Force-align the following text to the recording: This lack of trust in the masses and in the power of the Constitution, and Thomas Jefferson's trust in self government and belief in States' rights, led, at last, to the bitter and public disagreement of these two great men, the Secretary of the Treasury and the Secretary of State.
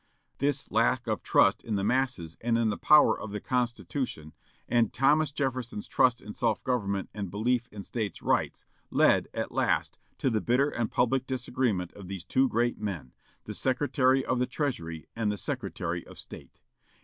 This 0.39 0.71
lack 0.71 1.05
of 1.05 1.21
trust 1.21 1.63
in 1.63 1.75
the 1.75 1.83
masses 1.83 2.35
and 2.41 2.57
in 2.57 2.69
the 2.69 2.77
power 2.79 3.19
of 3.21 3.29
the 3.31 3.39
Constitution, 3.39 4.33
and 4.67 4.91
Thomas 4.91 5.31
Jefferson's 5.31 5.87
trust 5.87 6.23
in 6.23 6.33
self 6.33 6.63
government 6.63 7.11
and 7.13 7.29
belief 7.29 7.67
in 7.71 7.83
States' 7.83 8.19
rights, 8.23 8.65
led, 8.89 9.27
at 9.31 9.51
last, 9.51 9.99
to 10.17 10.31
the 10.31 10.41
bitter 10.41 10.69
and 10.71 10.89
public 10.89 11.27
disagreement 11.27 11.93
of 11.93 12.07
these 12.07 12.25
two 12.25 12.49
great 12.49 12.79
men, 12.79 13.13
the 13.43 13.53
Secretary 13.53 14.25
of 14.25 14.39
the 14.39 14.47
Treasury 14.47 15.05
and 15.15 15.31
the 15.31 15.37
Secretary 15.37 16.03
of 16.07 16.17
State. 16.17 16.61